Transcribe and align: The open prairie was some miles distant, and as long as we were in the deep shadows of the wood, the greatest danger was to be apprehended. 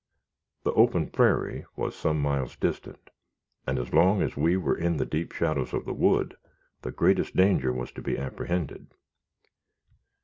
The 0.63 0.71
open 0.73 1.11
prairie 1.11 1.63
was 1.75 1.95
some 1.95 2.19
miles 2.19 2.55
distant, 2.55 3.11
and 3.67 3.77
as 3.77 3.93
long 3.93 4.23
as 4.23 4.35
we 4.35 4.57
were 4.57 4.75
in 4.75 4.97
the 4.97 5.05
deep 5.05 5.31
shadows 5.31 5.73
of 5.75 5.85
the 5.85 5.93
wood, 5.93 6.35
the 6.81 6.89
greatest 6.89 7.35
danger 7.35 7.71
was 7.71 7.91
to 7.91 8.01
be 8.01 8.17
apprehended. 8.17 8.95